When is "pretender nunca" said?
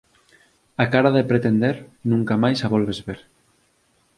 1.31-2.35